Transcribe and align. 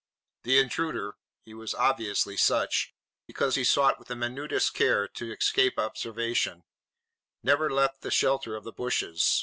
The 0.41 0.57
intruder 0.57 1.15
he 1.43 1.53
was 1.53 1.75
obviously 1.75 2.35
such, 2.35 2.95
because 3.27 3.53
he 3.53 3.63
sought 3.63 3.99
with 3.99 4.07
the 4.07 4.15
minutest 4.15 4.73
care 4.73 5.07
to 5.09 5.31
escape 5.31 5.77
observation 5.77 6.63
never 7.43 7.69
left 7.69 8.01
the 8.01 8.09
shelter 8.09 8.55
of 8.55 8.63
the 8.63 8.73
bushes. 8.73 9.39